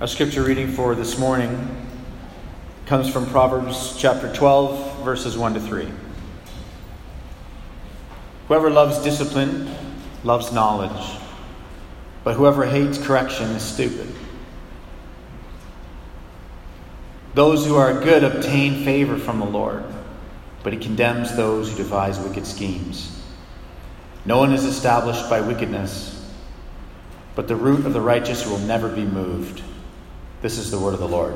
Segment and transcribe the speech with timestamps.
[0.00, 1.76] Our scripture reading for this morning
[2.86, 5.90] comes from Proverbs chapter 12, verses 1 to 3.
[8.48, 9.70] Whoever loves discipline
[10.24, 11.18] loves knowledge,
[12.24, 14.06] but whoever hates correction is stupid.
[17.34, 19.84] Those who are good obtain favor from the Lord,
[20.62, 23.20] but he condemns those who devise wicked schemes.
[24.24, 26.26] No one is established by wickedness,
[27.34, 29.62] but the root of the righteous will never be moved.
[30.42, 31.34] This is the word of the Lord.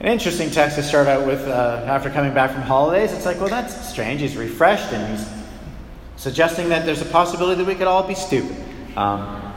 [0.00, 3.12] An interesting text to start out with uh, after coming back from holidays.
[3.12, 4.20] It's like, well, that's strange.
[4.20, 5.28] He's refreshed and he's
[6.16, 8.56] suggesting that there's a possibility that we could all be stupid.
[8.96, 9.54] Um,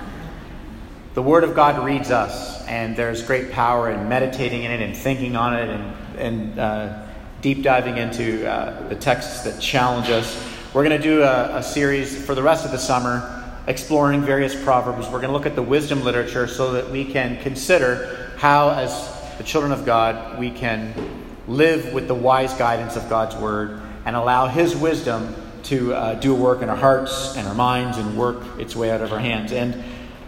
[1.16, 4.96] the Word of God reads us, and there's great power in meditating in it and
[4.96, 7.08] thinking on it and, and uh,
[7.42, 10.48] deep diving into uh, the texts that challenge us.
[10.76, 14.62] We're going to do a, a series for the rest of the summer exploring various
[14.64, 15.08] proverbs.
[15.08, 19.38] We're going to look at the wisdom literature so that we can consider how, as
[19.38, 20.94] the children of God, we can
[21.48, 26.34] live with the wise guidance of God's word and allow His wisdom to uh, do
[26.34, 29.52] work in our hearts and our minds and work its way out of our hands.
[29.52, 29.84] And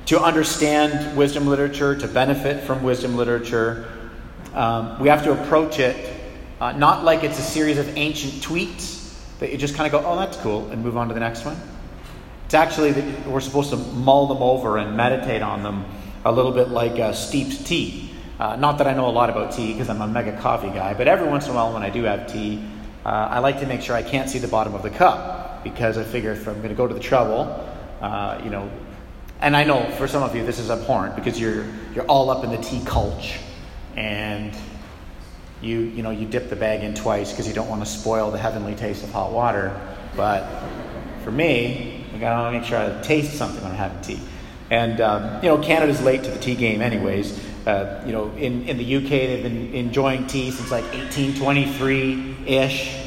[0.08, 3.90] to understand wisdom literature, to benefit from wisdom literature,
[4.54, 6.14] um, we have to approach it
[6.64, 10.08] uh, not like it's a series of ancient tweets that you just kind of go,
[10.08, 11.58] oh, that's cool, and move on to the next one.
[12.54, 12.92] It's actually
[13.26, 15.86] we're supposed to mull them over and meditate on them
[16.24, 18.12] a little bit like uh, steeped tea.
[18.38, 20.94] Uh, not that I know a lot about tea because I'm a mega coffee guy,
[20.94, 22.64] but every once in a while when I do have tea,
[23.08, 25.98] uh, I like to make sure I can't see the bottom of the cup because
[25.98, 27.68] I figure if I'm going to go to the trouble,
[28.02, 28.70] uh, you know,
[29.42, 31.66] and I know for some of you this is abhorrent because you're
[31.96, 33.40] you're all up in the tea culture,
[33.96, 34.56] and
[35.60, 38.30] you you know you dip the bag in twice because you don't want to spoil
[38.30, 39.76] the heavenly taste of hot water.
[40.16, 40.48] But
[41.24, 44.20] for me, I gotta make sure I taste something when I'm having tea.
[44.70, 47.40] And um, you know, Canada's late to the tea game, anyways.
[47.66, 53.00] Uh, you know, in, in the UK, they've been enjoying tea since like 1823 ish.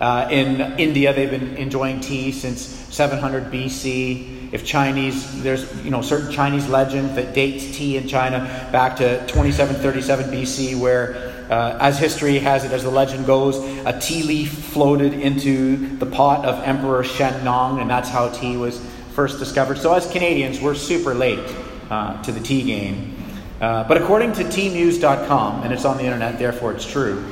[0.00, 4.52] Uh, in India, they've been enjoying tea since 700 BC.
[4.52, 9.18] If Chinese, there's you know certain Chinese legend that dates tea in China back to
[9.26, 14.52] 2737 BC, where uh, as history has it, as the legend goes, a tea leaf
[14.52, 18.80] floated into the pot of Emperor Shen Nong, and that's how tea was
[19.12, 19.78] first discovered.
[19.78, 21.54] So, as Canadians, we're super late
[21.90, 23.16] uh, to the tea game.
[23.60, 27.24] Uh, but according to tnews.com, and it's on the internet, therefore it's true,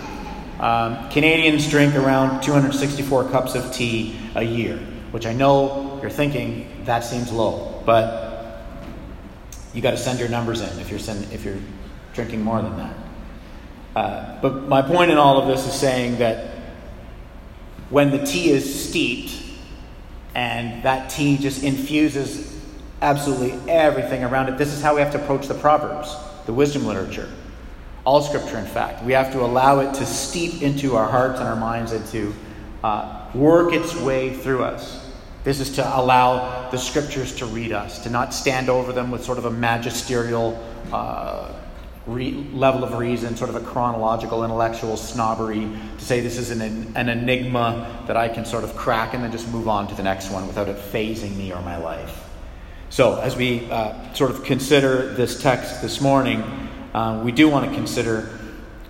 [0.60, 4.78] um, Canadians drink around 264 cups of tea a year,
[5.10, 8.64] which I know you're thinking that seems low, but
[9.74, 11.58] you got to send your numbers in if you're send, if you're
[12.14, 13.03] drinking more than that.
[13.94, 16.50] Uh, but my point in all of this is saying that
[17.90, 19.40] when the tea is steeped
[20.34, 22.60] and that tea just infuses
[23.00, 26.16] absolutely everything around it, this is how we have to approach the Proverbs,
[26.46, 27.30] the wisdom literature.
[28.04, 29.04] All scripture, in fact.
[29.04, 32.34] We have to allow it to steep into our hearts and our minds and to
[32.82, 35.00] uh, work its way through us.
[35.44, 39.24] This is to allow the scriptures to read us, to not stand over them with
[39.24, 40.62] sort of a magisterial
[40.92, 41.52] uh,
[42.06, 46.92] re- level of reason, sort of a chronological, intellectual snobbery, to say this is an,
[46.96, 50.02] an enigma that I can sort of crack and then just move on to the
[50.02, 52.20] next one without it fazing me or my life.
[52.90, 56.42] So, as we uh, sort of consider this text this morning,
[56.92, 58.38] uh, we do want to consider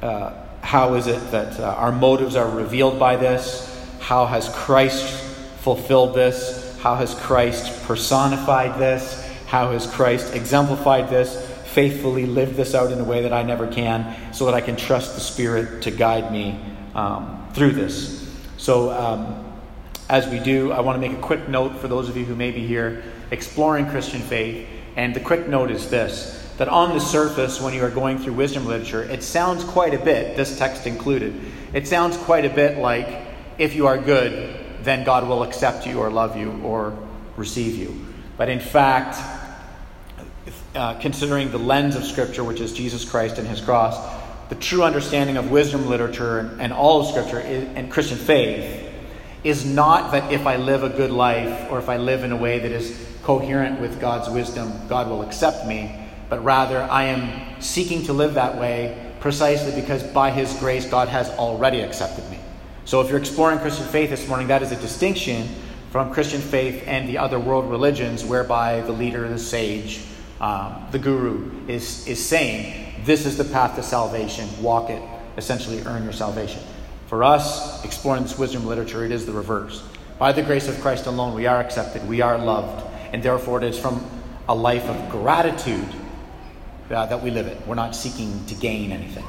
[0.03, 3.71] uh, how is it that uh, our motives are revealed by this?
[4.01, 5.07] How has Christ
[5.61, 6.79] fulfilled this?
[6.81, 9.23] How has Christ personified this?
[9.47, 11.54] How has Christ exemplified this?
[11.75, 14.77] Faithfully live this out in a way that I never can, so that I can
[14.77, 16.59] trust the Spirit to guide me
[16.95, 18.33] um, through this.
[18.57, 19.53] So, um,
[20.09, 22.37] as we do, I want to make a quick note for those of you who
[22.37, 24.69] may be here exploring Christian faith.
[24.97, 28.35] And the quick note is this that on the surface, when you are going through
[28.35, 31.35] wisdom literature, it sounds quite a bit, this text included,
[31.73, 33.09] it sounds quite a bit like
[33.59, 36.97] if you are good, then God will accept you or love you or
[37.37, 38.07] receive you.
[38.37, 39.17] But in fact,
[40.75, 43.97] uh, considering the lens of Scripture, which is Jesus Christ and His cross,
[44.49, 48.91] the true understanding of wisdom literature and, and all of Scripture is, and Christian faith
[49.43, 52.37] is not that if I live a good life or if I live in a
[52.37, 55.95] way that is coherent with God's wisdom, God will accept me,
[56.29, 61.09] but rather I am seeking to live that way precisely because by His grace, God
[61.09, 62.39] has already accepted me.
[62.85, 65.49] So if you're exploring Christian faith this morning, that is a distinction
[65.91, 70.01] from Christian faith and the other world religions whereby the leader, the sage,
[70.45, 74.47] um, the guru is, is saying, this is the path to salvation.
[74.63, 75.01] Walk it.
[75.39, 76.61] Essentially, earn your salvation.
[77.07, 79.83] For us, exploring this wisdom literature, it is the reverse.
[80.19, 83.65] By the grace of Christ alone, we are accepted, we are loved, and therefore it
[83.65, 84.05] is from
[84.47, 85.89] a life of gratitude
[86.91, 87.67] uh, that we live it.
[87.67, 89.25] We're not seeking to gain anything.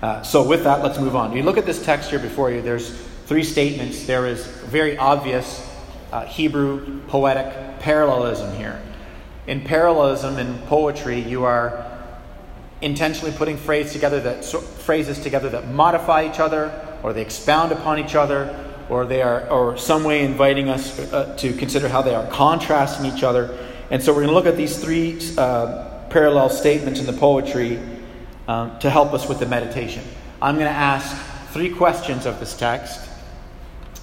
[0.00, 1.36] Uh, so, with that, let's move on.
[1.36, 4.06] You look at this text here before you, there's three statements.
[4.06, 5.70] There is very obvious
[6.12, 8.80] uh, Hebrew poetic parallelism here.
[9.46, 11.84] In parallelism in poetry, you are
[12.80, 17.98] intentionally putting phrases together that phrases together that modify each other, or they expound upon
[17.98, 18.54] each other,
[18.88, 23.06] or they are, or some way inviting us uh, to consider how they are contrasting
[23.06, 23.56] each other.
[23.90, 27.78] And so we're going to look at these three uh, parallel statements in the poetry
[28.48, 30.02] um, to help us with the meditation.
[30.40, 31.16] I'm going to ask
[31.52, 33.10] three questions of this text,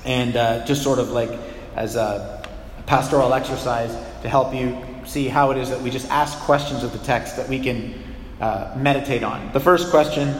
[0.06, 1.32] and uh, just sort of like
[1.76, 2.48] as a
[2.86, 3.92] pastoral exercise
[4.22, 7.36] to help you see how it is that we just ask questions of the text
[7.38, 8.04] that we can
[8.40, 9.52] uh, meditate on.
[9.54, 10.36] The first question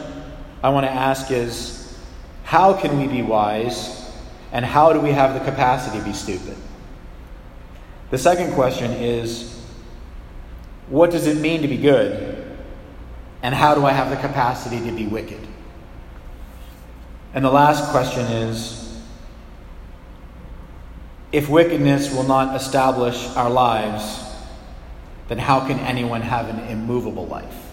[0.62, 1.98] I want to ask is
[2.44, 4.10] how can we be wise,
[4.52, 6.56] and how do we have the capacity to be stupid?
[8.10, 9.52] The second question is
[10.88, 12.44] what does it mean to be good?
[13.42, 15.40] And how do I have the capacity to be wicked?
[17.34, 19.00] And the last question is
[21.32, 24.21] if wickedness will not establish our lives,
[25.32, 27.72] then how can anyone have an immovable life?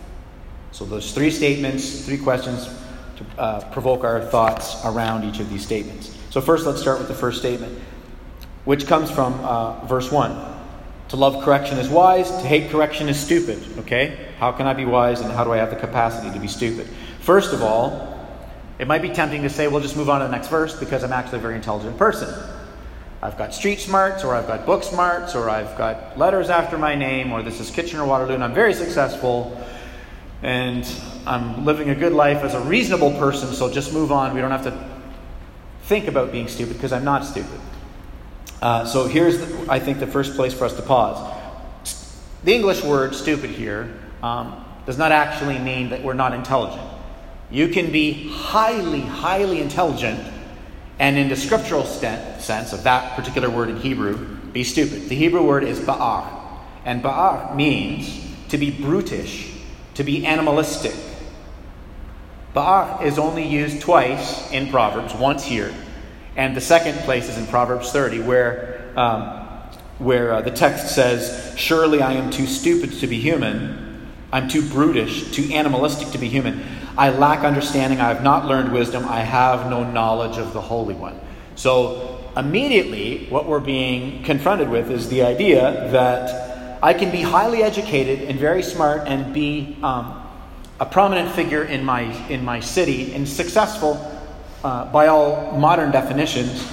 [0.72, 2.70] So, those three statements, three questions
[3.18, 6.18] to uh, provoke our thoughts around each of these statements.
[6.30, 7.78] So, first, let's start with the first statement,
[8.64, 10.58] which comes from uh, verse 1.
[11.10, 13.62] To love correction is wise, to hate correction is stupid.
[13.80, 14.28] Okay?
[14.38, 16.88] How can I be wise and how do I have the capacity to be stupid?
[17.20, 18.18] First of all,
[18.78, 21.04] it might be tempting to say, well, just move on to the next verse because
[21.04, 22.34] I'm actually a very intelligent person.
[23.22, 26.96] I've got street smarts, or I've got book smarts, or I've got letters after my
[26.96, 29.62] name, or this is Kitchener Waterloo, and I'm very successful,
[30.42, 30.88] and
[31.26, 34.34] I'm living a good life as a reasonable person, so just move on.
[34.34, 34.90] We don't have to
[35.84, 37.60] think about being stupid because I'm not stupid.
[38.62, 41.36] Uh, so here's, the, I think, the first place for us to pause.
[42.46, 43.94] The English word stupid here
[44.24, 46.88] um, does not actually mean that we're not intelligent.
[47.52, 50.20] You can be highly, highly intelligent,
[51.00, 55.10] and in the scriptural st- sense of that particular word in Hebrew, be stupid.
[55.10, 56.28] The Hebrew word is ba'ar.
[56.86, 59.54] And ba'ar means to be brutish,
[59.96, 60.96] to be animalistic.
[62.56, 65.74] Ba'ar is only used twice in Proverbs, once here
[66.40, 69.46] and the second place is in Proverbs 30, where, um,
[69.98, 73.89] where uh, the text says, Surely I am too stupid to be human.
[74.32, 76.64] I'm too brutish, too animalistic to be human.
[76.98, 78.00] I lack understanding.
[78.00, 79.06] I have not learned wisdom.
[79.08, 81.20] I have no knowledge of the Holy One.
[81.56, 87.64] So, immediately, what we're being confronted with is the idea that I can be highly
[87.64, 90.22] educated and very smart and be um,
[90.80, 94.00] a prominent figure in my, in my city and successful
[94.64, 96.66] uh, by all modern definitions,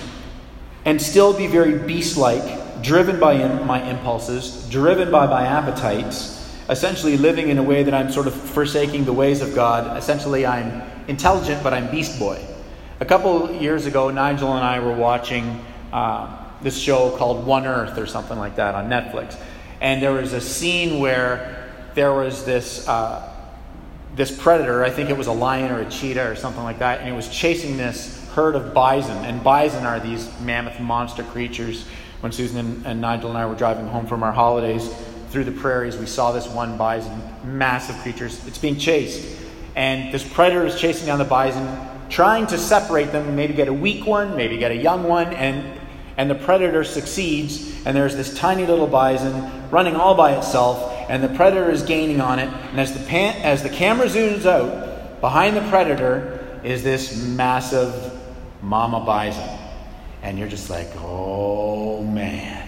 [0.85, 6.36] and still be very beast like, driven by in, my impulses, driven by my appetites,
[6.69, 9.97] essentially living in a way that I'm sort of forsaking the ways of God.
[9.97, 12.41] Essentially, I'm intelligent, but I'm beast boy.
[13.01, 17.99] A couple years ago, Nigel and I were watching uh, this show called One Earth
[17.99, 19.39] or something like that on Netflix.
[19.81, 22.87] And there was a scene where there was this.
[22.89, 23.33] Uh,
[24.15, 27.01] this predator, I think it was a lion or a cheetah or something like that,
[27.01, 29.15] and it was chasing this herd of bison.
[29.27, 31.85] And bison are these mammoth monster creatures.
[32.21, 34.91] When Susan and, and Nigel and I were driving home from our holidays
[35.37, 38.43] through the prairies, we saw this one bison, massive creatures.
[38.47, 39.37] It's being chased.
[39.75, 43.73] And this predator is chasing down the bison, trying to separate them, maybe get a
[43.73, 45.79] weak one, maybe get a young one, and
[46.17, 51.23] and the predator succeeds, and there's this tiny little bison running all by itself, and
[51.23, 52.49] the predator is gaining on it.
[52.71, 58.19] And as the, pan, as the camera zooms out, behind the predator is this massive
[58.63, 59.47] mama bison.
[60.23, 62.67] And you're just like, oh man.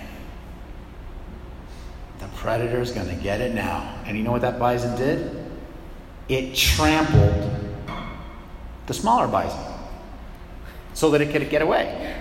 [2.19, 4.00] The predator's going to get it now.
[4.07, 5.37] And you know what that bison did?
[6.28, 7.50] It trampled
[8.87, 9.61] the smaller bison
[10.95, 12.16] so that it could get away.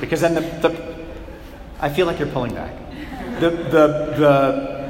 [0.00, 1.00] Because then the, the
[1.80, 2.74] I feel like you're pulling back.
[3.40, 3.86] The, the,
[4.18, 4.80] the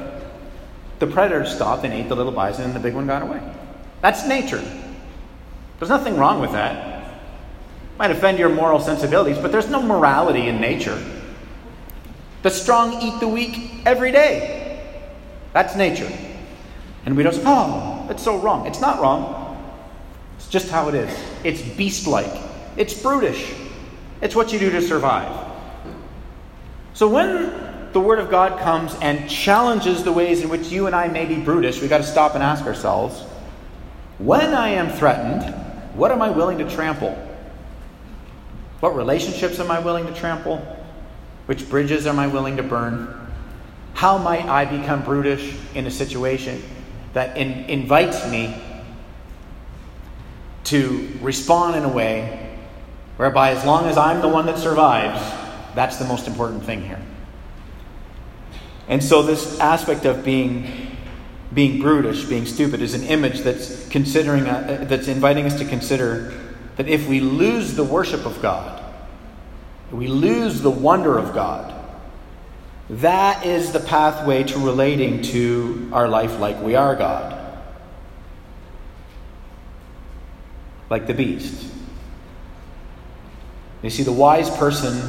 [1.01, 3.41] the predator stopped and ate the little bison, and the big one got away.
[4.03, 4.63] That's nature.
[5.79, 7.15] There's nothing wrong with that.
[7.99, 11.03] Might offend your moral sensibilities, but there's no morality in nature.
[12.43, 14.83] The strong eat the weak every day.
[15.53, 16.11] That's nature.
[17.05, 18.67] And we don't say, oh, it's so wrong.
[18.67, 19.47] It's not wrong.
[20.37, 21.19] It's just how it is.
[21.45, 22.33] It's beast like,
[22.77, 23.55] it's brutish.
[24.21, 25.49] It's what you do to survive.
[26.95, 30.95] So when the Word of God comes and challenges the ways in which you and
[30.95, 33.23] I may be brutish, we've got to stop and ask ourselves
[34.19, 35.55] when I am threatened,
[35.95, 37.17] what am I willing to trample?
[38.81, 40.61] What relationships am I willing to trample?
[41.51, 43.21] Which bridges am I willing to burn?
[44.01, 46.63] how might I become brutish in a situation
[47.13, 48.55] that in, invites me
[50.65, 52.57] to respond in a way
[53.17, 55.21] whereby, as long as I'm the one that survives,
[55.75, 57.03] that's the most important thing here.
[58.89, 60.97] And so, this aspect of being,
[61.53, 66.33] being brutish, being stupid, is an image that's, considering uh, that's inviting us to consider
[66.77, 68.80] that if we lose the worship of God,
[69.93, 71.75] we lose the wonder of God,
[72.91, 77.37] that is the pathway to relating to our life like we are God.
[80.89, 81.73] Like the beast.
[83.83, 85.01] You see, the wise person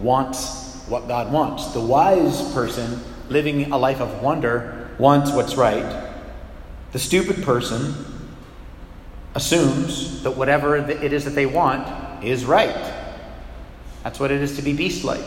[0.00, 1.68] wants what God wants.
[1.68, 6.12] The wise person living a life of wonder wants what's right.
[6.92, 7.94] The stupid person
[9.34, 12.93] assumes that whatever it is that they want is right.
[14.04, 15.24] That's what it is to be beast like.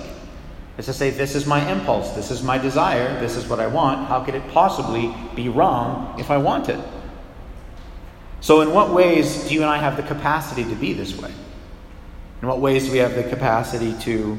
[0.77, 3.65] It's to say, this is my impulse, this is my desire, this is what I
[3.65, 4.07] want.
[4.07, 6.79] How could it possibly be wrong if I want it?
[8.41, 11.34] So, in what ways do you and I have the capacity to be this way?
[12.43, 14.38] In what ways do we have the capacity to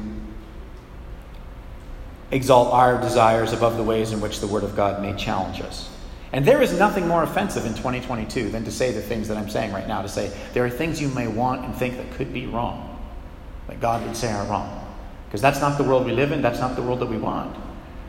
[2.31, 5.89] exalt our desires above the ways in which the Word of God may challenge us?
[6.31, 9.49] And there is nothing more offensive in 2022 than to say the things that I'm
[9.49, 12.31] saying right now, to say there are things you may want and think that could
[12.31, 12.88] be wrong,
[13.69, 14.85] that God would say are wrong.
[15.25, 17.55] Because that's not the world we live in, that's not the world that we want.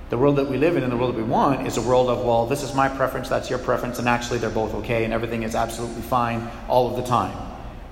[0.09, 2.09] The world that we live in and the world that we want is a world
[2.09, 5.12] of, well, this is my preference, that's your preference, and actually they're both okay, and
[5.12, 7.37] everything is absolutely fine all of the time.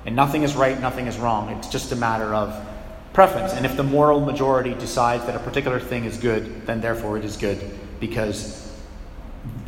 [0.07, 1.51] And nothing is right, nothing is wrong.
[1.51, 2.67] It's just a matter of
[3.13, 3.53] preference.
[3.53, 7.25] And if the moral majority decides that a particular thing is good, then therefore it
[7.25, 7.61] is good
[8.01, 8.73] because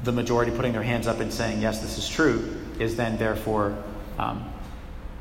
[0.05, 3.77] the majority putting their hands up and saying, yes, this is true, is then therefore
[4.19, 4.50] um,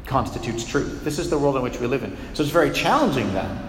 [0.09, 1.03] constitutes truth.
[1.05, 2.17] This is the world in which we live in.
[2.33, 3.65] So it's very challenging then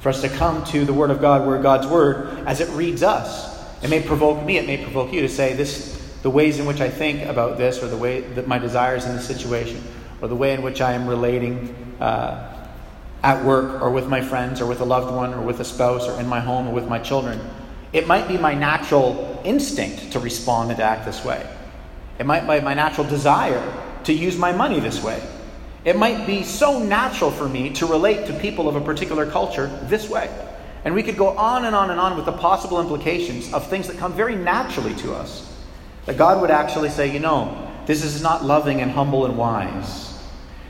[0.00, 3.02] for us to come to the Word of God, where God's Word, as it reads
[3.02, 3.54] us.
[3.82, 6.80] It may provoke me, it may provoke you to say, this, the ways in which
[6.80, 9.82] I think about this, or the way that my desires in this situation,
[10.20, 12.50] or the way in which I am relating uh,
[13.22, 16.06] at work, or with my friends, or with a loved one, or with a spouse,
[16.06, 17.40] or in my home, or with my children.
[17.92, 21.48] It might be my natural instinct to respond and to act this way.
[22.18, 23.62] It might be my natural desire
[24.04, 25.22] to use my money this way.
[25.84, 29.66] It might be so natural for me to relate to people of a particular culture
[29.84, 30.30] this way.
[30.84, 33.86] And we could go on and on and on with the possible implications of things
[33.88, 35.50] that come very naturally to us.
[36.06, 40.18] That God would actually say, you know, this is not loving and humble and wise.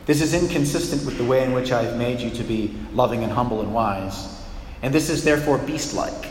[0.06, 3.33] This is inconsistent with the way in which I've made you to be loving and
[3.33, 4.42] humble and wise.
[4.83, 6.30] And this is therefore beast like.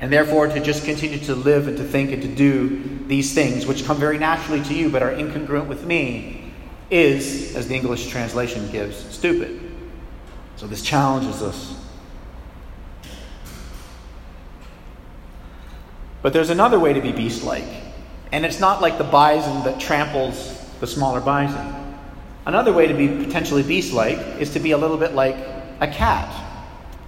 [0.00, 3.66] And therefore, to just continue to live and to think and to do these things,
[3.66, 6.41] which come very naturally to you but are incongruent with me,
[6.92, 9.60] is, as the English translation gives, stupid.
[10.56, 11.74] So this challenges us.
[16.20, 17.64] But there's another way to be beast like.
[18.30, 21.96] And it's not like the bison that tramples the smaller bison.
[22.44, 25.36] Another way to be potentially beast like is to be a little bit like
[25.80, 26.30] a cat.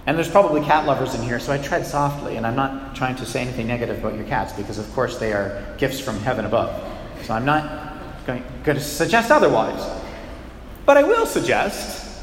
[0.07, 3.15] And there's probably cat lovers in here, so I tread softly, and I'm not trying
[3.17, 6.45] to say anything negative about your cats because, of course, they are gifts from heaven
[6.45, 6.83] above.
[7.23, 7.84] So I'm not
[8.25, 9.83] going, to suggest otherwise.
[10.85, 12.21] But I will suggest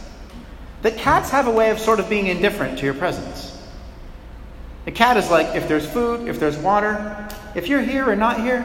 [0.82, 3.49] that cats have a way of sort of being indifferent to your presence.
[4.85, 8.40] The cat is like, if there's food, if there's water, if you're here or not
[8.40, 8.64] here,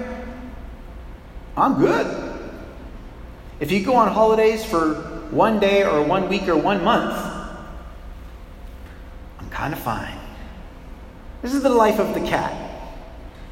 [1.55, 2.33] I'm good.
[3.59, 4.95] If you go on holidays for
[5.31, 7.15] one day or one week or one month,
[9.39, 10.17] I'm kind of fine.
[11.41, 12.55] This is the life of the cat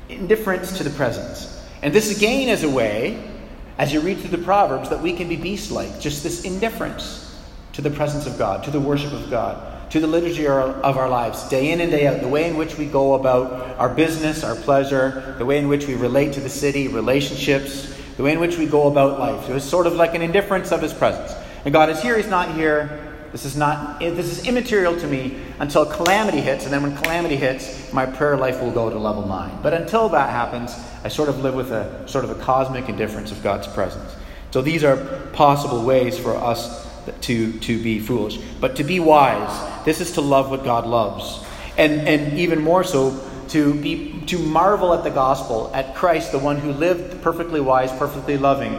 [0.09, 1.51] indifference to the presence.
[1.81, 3.31] And this again is a way
[3.77, 7.39] as you read through the Proverbs that we can be beast like, just this indifference
[7.73, 11.09] to the presence of God, to the worship of God, to the liturgy of our
[11.09, 14.43] lives, day in and day out, the way in which we go about our business,
[14.43, 18.39] our pleasure, the way in which we relate to the city, relationships, the way in
[18.39, 19.49] which we go about life.
[19.49, 21.33] It was sort of like an indifference of His presence.
[21.65, 23.01] And God is here, He's not here.
[23.31, 27.35] This is not this is immaterial to me until calamity hits, and then when calamity
[27.35, 29.59] hits, my prayer life will go to level nine.
[29.61, 30.73] But until that happens,
[31.05, 34.15] I sort of live with a sort of a cosmic indifference of God's presence.
[34.49, 34.97] So these are
[35.33, 36.83] possible ways for us
[37.21, 38.39] to, to be foolish.
[38.59, 41.45] But to be wise, this is to love what God loves.
[41.77, 46.39] And, and even more so, to, be, to marvel at the gospel, at Christ, the
[46.39, 48.73] one who lived perfectly wise, perfectly loving.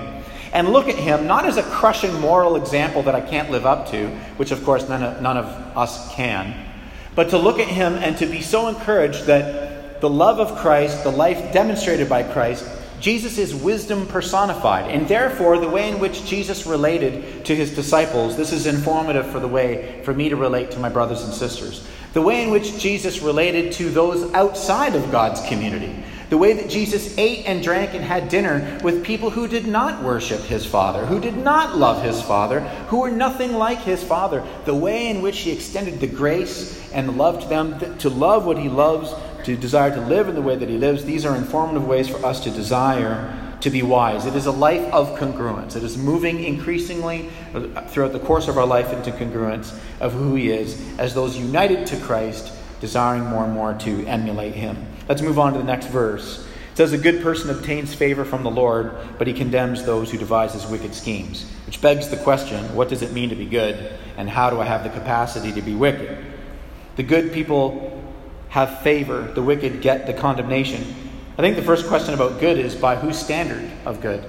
[0.52, 3.88] And look at him not as a crushing moral example that I can't live up
[3.92, 6.66] to, which of course none of, none of us can,
[7.14, 9.65] but to look at him and to be so encouraged that
[10.06, 12.64] the love of Christ, the life demonstrated by Christ,
[13.00, 14.88] Jesus is wisdom personified.
[14.88, 19.40] And therefore, the way in which Jesus related to his disciples, this is informative for
[19.40, 21.84] the way for me to relate to my brothers and sisters.
[22.16, 25.94] the way in which Jesus related to those outside of God's community,
[26.30, 30.02] the way that Jesus ate and drank and had dinner with people who did not
[30.02, 34.42] worship his Father, who did not love his Father, who were nothing like his Father,
[34.64, 38.70] the way in which he extended the grace and loved them to love what he
[38.70, 39.12] loves,
[39.46, 42.24] to desire to live in the way that he lives, these are informative ways for
[42.26, 44.26] us to desire to be wise.
[44.26, 45.76] It is a life of congruence.
[45.76, 47.30] It is moving increasingly
[47.88, 51.86] throughout the course of our life into congruence of who he is as those united
[51.86, 54.84] to Christ, desiring more and more to emulate him.
[55.08, 56.44] Let's move on to the next verse.
[56.72, 60.18] It says, A good person obtains favor from the Lord, but he condemns those who
[60.18, 61.48] devise his wicked schemes.
[61.66, 64.64] Which begs the question what does it mean to be good, and how do I
[64.64, 66.18] have the capacity to be wicked?
[66.96, 67.95] The good people
[68.48, 70.82] have favor, the wicked get the condemnation.
[71.38, 74.24] I think the first question about good is by whose standard of good?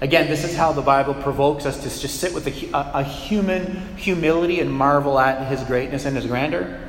[0.00, 3.96] Again, this is how the Bible provokes us to just sit with a, a, human
[3.96, 6.88] humility and marvel at his greatness and his grandeur.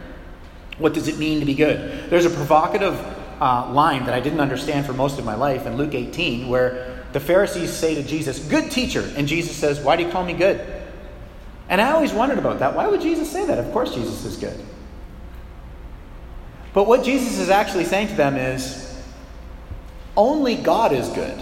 [0.80, 2.10] What does it mean to be good?
[2.10, 3.00] There's a provocative
[3.40, 7.06] uh, line that I didn't understand for most of my life in Luke 18 where
[7.14, 9.10] the Pharisees say to Jesus, Good teacher.
[9.16, 10.60] And Jesus says, Why do you call me good?
[11.70, 12.76] And I always wondered about that.
[12.76, 13.58] Why would Jesus say that?
[13.58, 14.60] Of course, Jesus is good.
[16.76, 19.02] But what Jesus is actually saying to them is,
[20.18, 21.42] only God is good.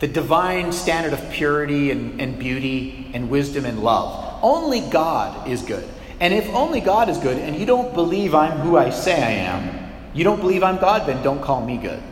[0.00, 4.40] The divine standard of purity and, and beauty and wisdom and love.
[4.42, 5.86] Only God is good.
[6.20, 9.30] And if only God is good and you don't believe I'm who I say I
[9.54, 12.02] am, you don't believe I'm God, then don't call me good.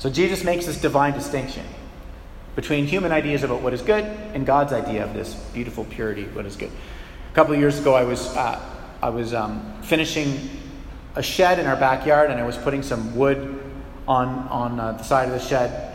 [0.00, 1.64] So Jesus makes this divine distinction
[2.56, 6.46] between human ideas about what is good and God's idea of this beautiful purity, what
[6.46, 6.70] is good.
[7.30, 8.60] A couple of years ago, I was, uh,
[9.02, 10.48] I was um, finishing
[11.16, 13.60] a shed in our backyard and I was putting some wood
[14.06, 15.88] on, on uh, the side of the shed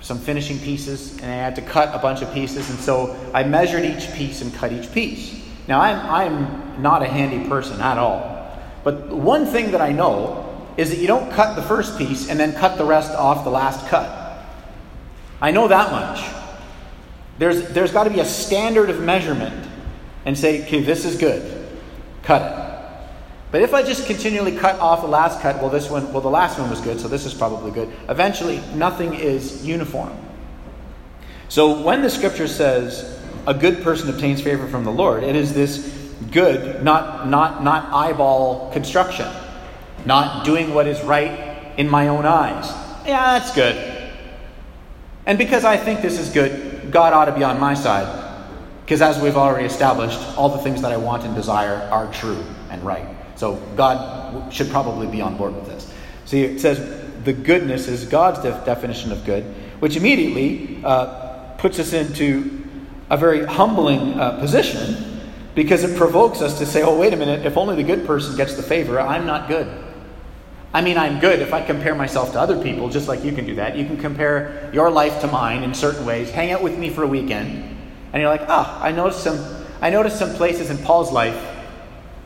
[0.00, 3.44] some finishing pieces and I had to cut a bunch of pieces and so I
[3.44, 5.44] measured each piece and cut each piece.
[5.68, 8.58] Now, I'm, I'm not a handy person at all.
[8.82, 12.40] But one thing that I know is that you don't cut the first piece and
[12.40, 14.42] then cut the rest off the last cut.
[15.40, 16.24] I know that much.
[17.38, 19.68] There's, there's got to be a standard of measurement
[20.24, 21.61] and say, okay, this is good.
[22.22, 22.68] Cut it.
[23.50, 26.30] But if I just continually cut off the last cut, well, this one, well, the
[26.30, 27.92] last one was good, so this is probably good.
[28.08, 30.16] Eventually, nothing is uniform.
[31.48, 35.22] So when the scripture says, a good person obtains favor from the Lord.
[35.24, 35.78] It is this
[36.30, 39.28] good, not, not, not eyeball construction,
[40.06, 42.70] not doing what is right in my own eyes.
[43.06, 43.76] Yeah, that's good.
[45.26, 48.21] And because I think this is good, God ought to be on my side.
[48.84, 52.44] Because as we've already established, all the things that I want and desire are true
[52.70, 53.06] and right.
[53.36, 55.92] So God should probably be on board with this.
[56.24, 59.44] See, it says the goodness is God's def- definition of good,
[59.80, 62.64] which immediately uh, puts us into
[63.10, 65.20] a very humbling uh, position
[65.54, 68.36] because it provokes us to say, oh, wait a minute, if only the good person
[68.36, 69.66] gets the favor, I'm not good.
[70.74, 73.44] I mean, I'm good if I compare myself to other people, just like you can
[73.44, 73.76] do that.
[73.76, 76.30] You can compare your life to mine in certain ways.
[76.30, 77.76] Hang out with me for a weekend,
[78.12, 81.36] and you're like, ah, oh, I noticed some, I noticed some places in Paul's life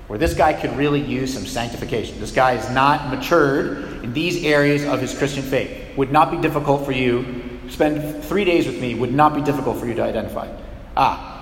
[0.09, 2.21] where this guy could really use some sanctification.
[2.21, 5.97] This guy is not matured in these areas of his Christian faith.
[5.97, 7.61] Would not be difficult for you.
[7.69, 10.49] Spend three days with me would not be difficult for you to identify.
[10.97, 11.33] Ah.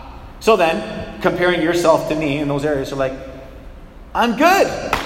[0.40, 3.14] So then, comparing yourself to me in those areas, you're like,
[4.14, 4.66] I'm good.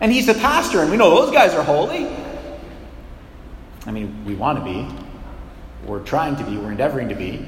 [0.00, 2.08] And he's the pastor, and we know those guys are holy.
[3.86, 4.88] I mean, we want to be.
[5.86, 6.56] We're trying to be.
[6.56, 7.46] We're endeavoring to be.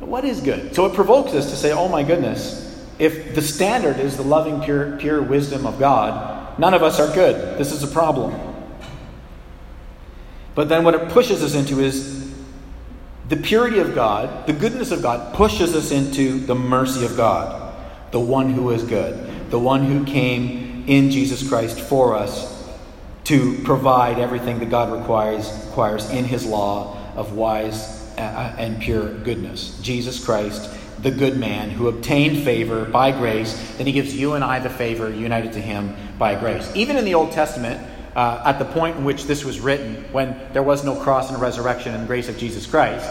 [0.00, 0.74] But what is good?
[0.74, 4.60] So it provokes us to say, oh my goodness, if the standard is the loving,
[4.60, 7.58] pure, pure wisdom of God, none of us are good.
[7.58, 8.34] This is a problem.
[10.54, 12.34] But then what it pushes us into is
[13.28, 17.74] the purity of God, the goodness of God, pushes us into the mercy of God,
[18.10, 22.68] the one who is good, the one who came in Jesus Christ for us
[23.24, 28.80] to provide everything that God requires, requires in his law of wise uh, uh, and
[28.80, 29.78] pure goodness.
[29.82, 30.70] Jesus Christ,
[31.02, 34.70] the good man who obtained favor by grace, then he gives you and I the
[34.70, 36.70] favor united to him by grace.
[36.74, 40.40] Even in the Old Testament, uh, at the point in which this was written, when
[40.52, 43.08] there was no cross and resurrection and grace of Jesus Christ,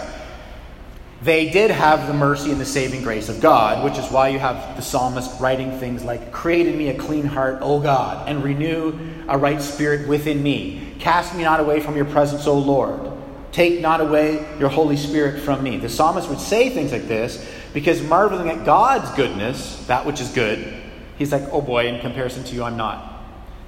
[1.21, 4.39] they did have the mercy and the saving grace of God, which is why you
[4.39, 8.43] have the psalmist writing things like, Create in me a clean heart, O God, and
[8.43, 10.93] renew a right spirit within me.
[10.99, 13.16] Cast me not away from your presence, O Lord.
[13.51, 15.77] Take not away your Holy Spirit from me.
[15.77, 20.29] The psalmist would say things like this because marveling at God's goodness, that which is
[20.29, 20.73] good,
[21.17, 23.13] he's like, Oh boy, in comparison to you, I'm not.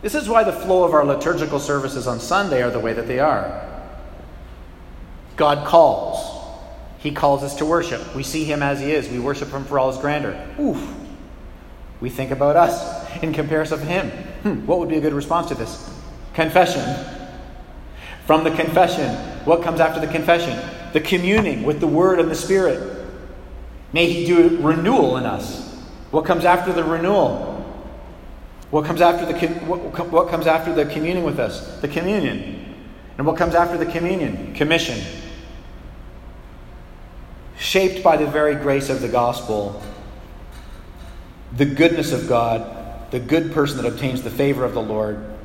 [0.02, 3.08] This is why the flow of our liturgical services on Sunday are the way that
[3.08, 3.66] they are.
[5.36, 6.38] God calls.
[7.00, 8.14] He calls us to worship.
[8.16, 9.10] We see him as he is.
[9.10, 10.48] We worship him for all his grandeur.
[10.60, 10.96] Oof.
[12.02, 14.10] We think about us in comparison to him.
[14.44, 15.94] Hmm, what would be a good response to this?
[16.34, 16.82] Confession.
[18.30, 20.56] From the confession, what comes after the confession?
[20.94, 23.08] The communing with the Word and the Spirit.
[23.92, 25.68] May He do renewal in us.
[26.12, 27.56] What comes after the renewal?
[28.70, 31.80] What comes after the what, comes after the communing with us?
[31.82, 32.76] The communion.
[33.18, 34.54] And what comes after the communion?
[34.54, 35.04] Commission.
[37.58, 39.82] Shaped by the very grace of the gospel,
[41.58, 45.39] the goodness of God, the good person that obtains the favor of the Lord,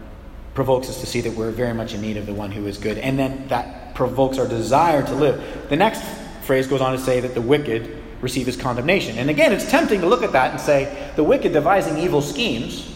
[0.55, 2.79] provokes us to see that we're very much in need of the one who is
[2.79, 2.99] good.
[2.99, 5.69] And then that provokes our desire to live.
[5.69, 6.03] The next
[6.43, 9.19] phrase goes on to say that the wicked receive his condemnation.
[9.19, 12.91] And again, it's tempting to look at that and say, the wicked devising evil schemes.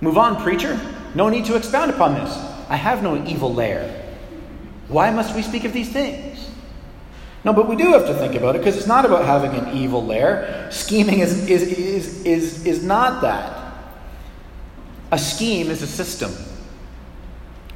[0.00, 0.78] Move on, preacher.
[1.14, 2.36] No need to expound upon this.
[2.68, 4.02] I have no evil lair.
[4.88, 6.50] Why must we speak of these things?
[7.44, 9.76] No, but we do have to think about it because it's not about having an
[9.76, 10.68] evil lair.
[10.70, 13.74] Scheming is, is, is, is, is not that.
[15.10, 16.32] A scheme is a system,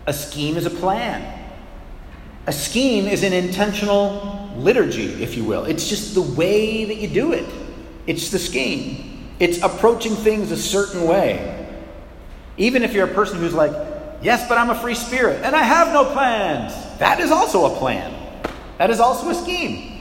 [0.06, 1.44] a scheme is a plan.
[2.46, 5.64] A scheme is an intentional liturgy, if you will.
[5.64, 7.44] It's just the way that you do it.
[8.06, 9.34] It's the scheme.
[9.40, 11.52] It's approaching things a certain way.
[12.56, 13.72] Even if you're a person who's like,
[14.22, 17.78] yes, but I'm a free spirit and I have no plans, that is also a
[17.78, 18.14] plan.
[18.78, 20.00] That is also a scheme.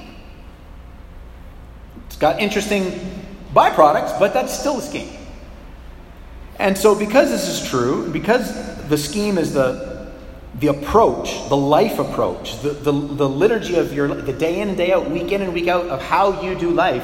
[2.06, 2.84] It's got interesting
[3.54, 5.10] byproducts, but that's still a scheme.
[6.60, 8.54] And so, because this is true, because
[8.88, 9.95] the scheme is the
[10.60, 14.78] the approach, the life approach, the, the, the liturgy of your the day in and
[14.78, 17.04] day out, week in and week out of how you do life,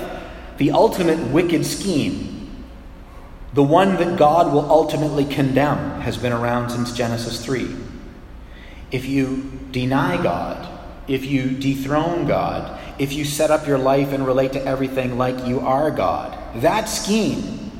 [0.57, 2.63] the ultimate wicked scheme,
[3.53, 7.75] the one that God will ultimately condemn, has been around since Genesis 3.
[8.91, 10.67] If you deny God,
[11.07, 15.45] if you dethrone God, if you set up your life and relate to everything like
[15.45, 17.71] you are God, that scheme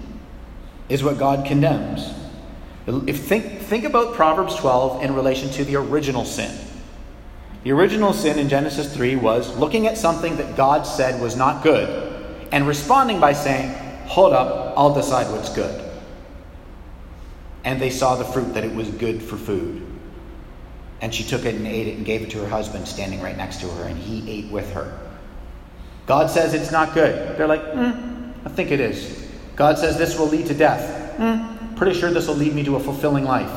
[0.90, 2.21] is what God condemns.
[2.88, 6.54] If think, think about Proverbs 12 in relation to the original sin.
[7.64, 11.64] The original sin in Genesis 3 was looking at something that God said was not
[11.64, 12.12] good
[12.52, 13.76] and responding by saying,
[14.08, 15.90] Hold up, I'll decide what's good.
[17.64, 19.88] And they saw the fruit that it was good for food.
[21.02, 23.38] And she took it and ate it and gave it to her husband standing right
[23.38, 25.00] next to her, and he ate with her.
[26.08, 27.38] God says it's not good.
[27.38, 29.30] They're like, mm, I think it is.
[29.56, 31.18] God says this will lead to death.
[31.18, 31.51] Mm,
[31.82, 33.50] Pretty sure this will lead me to a fulfilling life.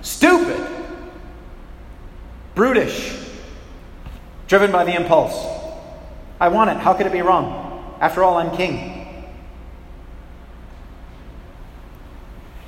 [0.00, 0.60] Stupid!
[2.56, 3.16] Brutish!
[4.48, 5.46] Driven by the impulse.
[6.40, 6.78] I want it.
[6.78, 7.96] How could it be wrong?
[8.00, 9.24] After all, I'm king.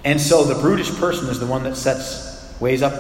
[0.05, 2.95] And so the brutish person is the one that sets ways up.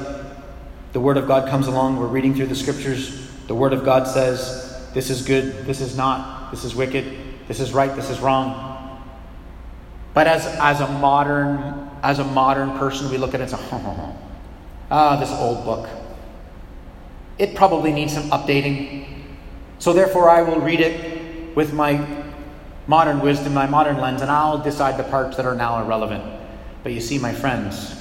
[0.94, 1.98] The Word of God comes along.
[2.00, 3.30] We're reading through the Scriptures.
[3.46, 7.60] The Word of God says, This is good, this is not, this is wicked, this
[7.60, 9.00] is right, this is wrong.
[10.14, 13.56] But as, as a modern as a modern person, we look at it and say,
[13.72, 14.16] oh,
[14.90, 15.88] ah, this old book.
[17.38, 19.06] It probably needs some updating.
[19.78, 22.24] So therefore, I will read it with my
[22.86, 26.24] modern wisdom, my modern lens, and I'll decide the parts that are now irrelevant.
[26.82, 27.94] But you see, my friends,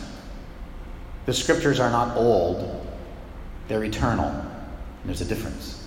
[1.27, 2.85] the scriptures are not old,
[3.67, 4.45] they're eternal.
[5.05, 5.77] There's a difference.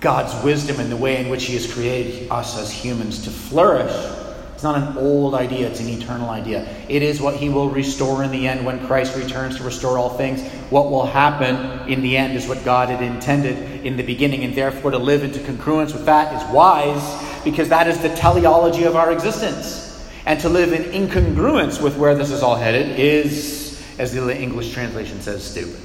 [0.00, 4.21] God's wisdom and the way in which He has created us as humans to flourish
[4.62, 6.64] it's not an old idea, it's an eternal idea.
[6.88, 10.10] It is what he will restore in the end when Christ returns to restore all
[10.10, 10.40] things.
[10.70, 14.54] What will happen in the end is what God had intended in the beginning, and
[14.54, 17.02] therefore to live into congruence with that is wise
[17.42, 20.08] because that is the teleology of our existence.
[20.26, 24.72] And to live in incongruence with where this is all headed is, as the English
[24.72, 25.80] translation says, stupid.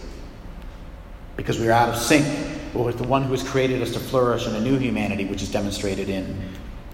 [1.36, 2.28] Because we are out of sync
[2.76, 5.52] with the one who has created us to flourish in a new humanity, which is
[5.52, 6.38] demonstrated in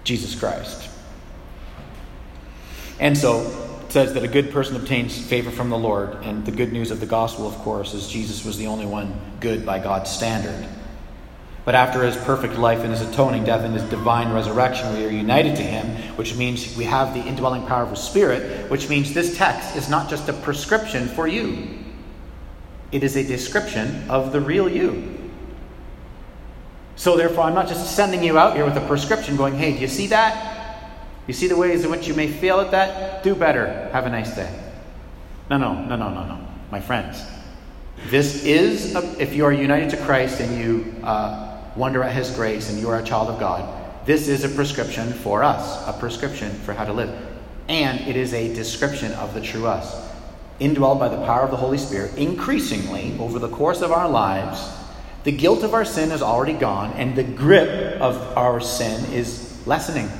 [0.02, 0.88] Jesus Christ.
[3.00, 3.40] And so
[3.84, 6.14] it says that a good person obtains favor from the Lord.
[6.22, 9.14] And the good news of the gospel, of course, is Jesus was the only one
[9.40, 10.68] good by God's standard.
[11.64, 15.10] But after his perfect life and his atoning death and his divine resurrection, we are
[15.10, 19.14] united to him, which means we have the indwelling power of his spirit, which means
[19.14, 21.68] this text is not just a prescription for you,
[22.92, 25.10] it is a description of the real you.
[26.96, 29.80] So, therefore, I'm not just sending you out here with a prescription going, hey, do
[29.80, 30.53] you see that?
[31.26, 33.22] You see the ways in which you may fail at that?
[33.22, 33.88] Do better.
[33.92, 34.52] Have a nice day.
[35.50, 36.46] No, no, no, no, no, no.
[36.70, 37.22] My friends,
[38.08, 42.30] this is, a, if you are united to Christ and you uh, wonder at His
[42.30, 45.98] grace and you are a child of God, this is a prescription for us, a
[45.98, 47.10] prescription for how to live.
[47.68, 50.10] And it is a description of the true us,
[50.60, 54.60] indwelled by the power of the Holy Spirit, increasingly over the course of our lives,
[55.24, 59.66] The guilt of our sin is already gone, and the grip of our sin is
[59.66, 60.10] lessening.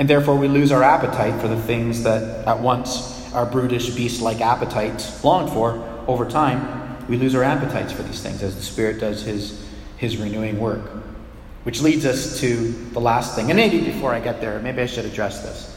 [0.00, 4.22] And therefore, we lose our appetite for the things that at once our brutish, beast
[4.22, 5.74] like appetites longed for.
[6.06, 9.62] Over time, we lose our appetites for these things as the Spirit does His,
[9.98, 10.80] his renewing work.
[11.64, 13.50] Which leads us to the last thing.
[13.50, 15.69] And maybe before I get there, maybe I should address this.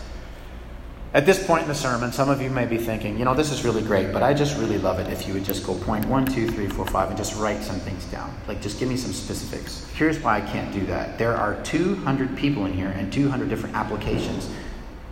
[1.13, 3.51] At this point in the sermon, some of you may be thinking, you know, this
[3.51, 6.07] is really great, but I just really love it if you would just go point
[6.07, 8.35] one, two, three, four, five, and just write some things down.
[8.47, 9.87] Like, just give me some specifics.
[9.93, 11.19] Here's why I can't do that.
[11.19, 14.49] There are 200 people in here and 200 different applications.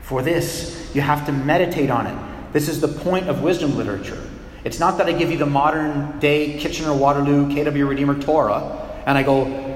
[0.02, 2.52] For this, you have to meditate on it.
[2.52, 4.28] This is the point of wisdom literature.
[4.64, 9.18] It's not that I give you the modern day Kitchener Waterloo KW Redeemer Torah and
[9.18, 9.71] I go,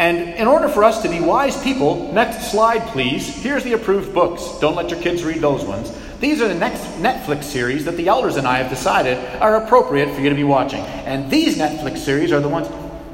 [0.00, 3.28] and in order for us to be wise people, next slide, please.
[3.42, 4.58] Here's the approved books.
[4.58, 5.94] Don't let your kids read those ones.
[6.20, 10.14] These are the next Netflix series that the elders and I have decided are appropriate
[10.14, 10.80] for you to be watching.
[10.80, 12.68] And these Netflix series are the ones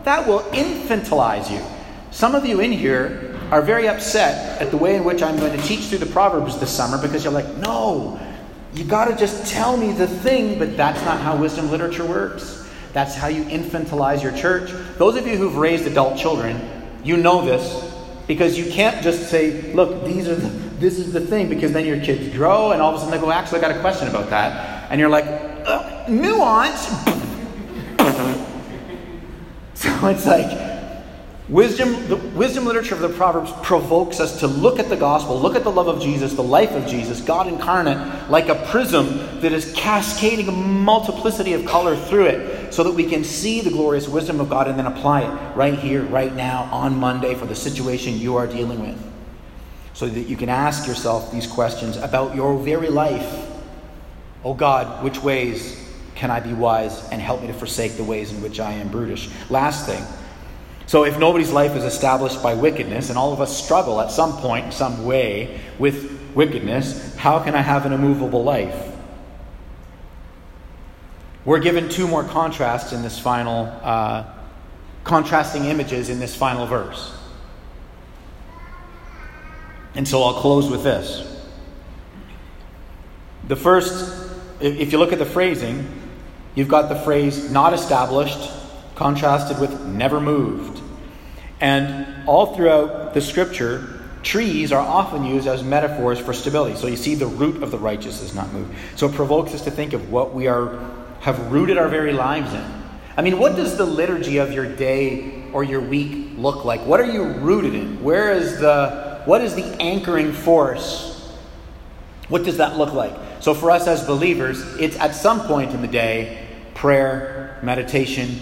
[0.04, 1.60] that will infantilize you.
[2.12, 5.58] Some of you in here are very upset at the way in which I'm going
[5.58, 8.20] to teach through the Proverbs this summer because you're like, no,
[8.74, 12.64] you got to just tell me the thing, but that's not how wisdom literature works.
[12.92, 14.70] That's how you infantilize your church.
[14.96, 16.75] Those of you who've raised adult children,
[17.06, 17.92] you know this
[18.26, 21.86] because you can't just say, look, these are the, this is the thing, because then
[21.86, 24.08] your kids grow and all of a sudden they go, actually, I got a question
[24.08, 24.90] about that.
[24.90, 26.88] And you're like, uh, nuance.
[29.74, 30.66] so it's like,
[31.48, 35.54] Wisdom, the wisdom literature of the Proverbs provokes us to look at the gospel, look
[35.54, 39.52] at the love of Jesus, the life of Jesus, God incarnate, like a prism that
[39.52, 44.08] is cascading a multiplicity of color through it, so that we can see the glorious
[44.08, 47.54] wisdom of God and then apply it right here, right now, on Monday for the
[47.54, 49.02] situation you are dealing with.
[49.94, 53.46] So that you can ask yourself these questions about your very life.
[54.44, 55.82] Oh God, which ways
[56.14, 58.88] can I be wise and help me to forsake the ways in which I am
[58.88, 59.30] brutish?
[59.50, 60.04] Last thing
[60.86, 64.34] so, if nobody's life is established by wickedness, and all of us struggle at some
[64.34, 68.95] point, some way, with wickedness, how can I have an immovable life?
[71.46, 74.24] We're given two more contrasts in this final, uh,
[75.04, 77.16] contrasting images in this final verse.
[79.94, 81.24] And so I'll close with this.
[83.46, 84.28] The first,
[84.60, 85.86] if you look at the phrasing,
[86.56, 88.50] you've got the phrase not established
[88.96, 90.82] contrasted with never moved.
[91.60, 96.74] And all throughout the scripture, trees are often used as metaphors for stability.
[96.74, 98.74] So you see the root of the righteous is not moved.
[98.96, 102.54] So it provokes us to think of what we are have rooted our very lives
[102.54, 102.64] in.
[103.16, 106.80] I mean, what does the liturgy of your day or your week look like?
[106.86, 108.00] What are you rooted in?
[108.00, 111.36] Where is the what is the anchoring force?
[112.28, 113.12] What does that look like?
[113.40, 118.38] So for us as believers, it's at some point in the day prayer, meditation,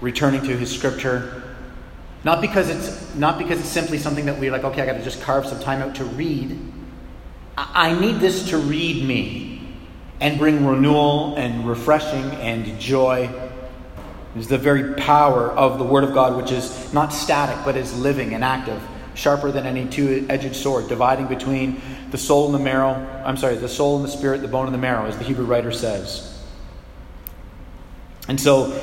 [0.00, 1.42] returning to his scripture.
[2.24, 5.04] Not because it's not because it's simply something that we're like, okay, I got to
[5.04, 6.58] just carve some time out to read.
[7.58, 9.55] I need this to read me
[10.20, 13.30] and bring renewal and refreshing and joy.
[14.36, 17.98] Is the very power of the Word of God, which is not static but is
[17.98, 18.82] living and active,
[19.14, 22.92] sharper than any two-edged sword, dividing between the soul and the marrow.
[23.24, 25.46] I'm sorry, the soul and the spirit, the bone and the marrow, as the Hebrew
[25.46, 26.38] writer says.
[28.28, 28.78] And so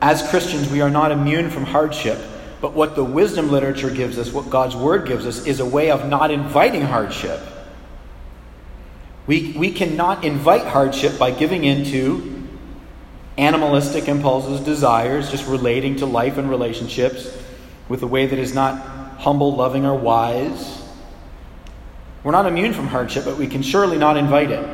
[0.00, 2.18] as Christians, we are not immune from hardship,
[2.60, 5.90] but what the wisdom literature gives us, what God's Word gives us, is a way
[5.90, 7.40] of not inviting hardship.
[9.28, 12.48] We, we cannot invite hardship by giving into
[13.36, 17.30] animalistic impulses, desires, just relating to life and relationships
[17.90, 18.80] with a way that is not
[19.18, 20.82] humble, loving, or wise.
[22.24, 24.66] We're not immune from hardship, but we can surely not invite it.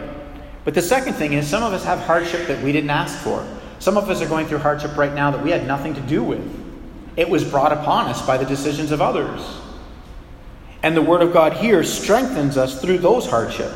[0.65, 3.45] But the second thing is, some of us have hardship that we didn't ask for.
[3.81, 6.23] Some of us are going through hardship right now that we had nothing to do
[6.23, 6.49] with.
[7.17, 9.41] It was brought upon us by the decisions of others.
[10.85, 13.73] And the Word of God here strengthens us through those hardship.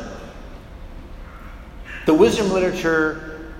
[2.09, 3.51] The wisdom literature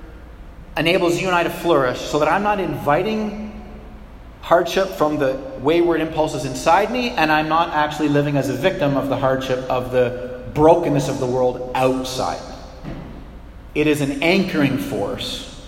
[0.75, 3.63] enables you and I to flourish so that I'm not inviting
[4.41, 8.97] hardship from the wayward impulses inside me, and I'm not actually living as a victim
[8.97, 12.41] of the hardship of the brokenness of the world outside.
[13.75, 15.63] It is an anchoring force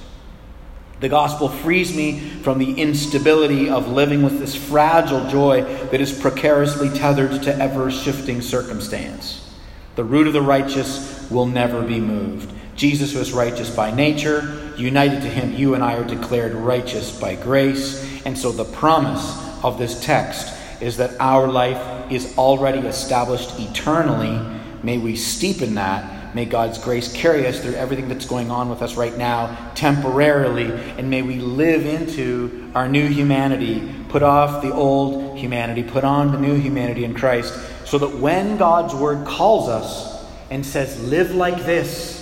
[1.02, 6.20] the gospel frees me from the instability of living with this fragile joy that is
[6.20, 9.56] precariously tethered to ever shifting circumstance.
[9.96, 12.52] The root of the righteous will never be moved.
[12.76, 14.74] Jesus was righteous by nature.
[14.78, 18.26] United to him, you and I are declared righteous by grace.
[18.26, 24.60] And so the promise of this text is that our life is already established eternally.
[24.84, 28.70] May we steep in that May God's grace carry us through everything that's going on
[28.70, 34.62] with us right now, temporarily, and may we live into our new humanity, put off
[34.62, 37.54] the old humanity, put on the new humanity in Christ,
[37.84, 42.21] so that when God's word calls us and says, Live like this,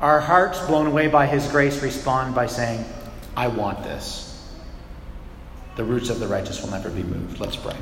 [0.00, 2.84] our hearts, blown away by his grace, respond by saying,
[3.36, 4.24] I want this.
[5.76, 7.40] The roots of the righteous will never be moved.
[7.40, 7.76] Let's pray.